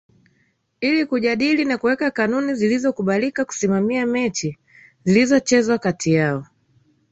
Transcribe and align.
ili 0.79 1.05
kujadili 1.05 1.65
na 1.65 1.77
kuweka 1.77 2.11
kanuni 2.11 2.55
zilizokubalika 2.55 3.45
kusimamia 3.45 4.05
mechi 4.05 4.57
zilizochezwa 5.03 5.77
kati 5.77 6.13
yao 6.13 6.45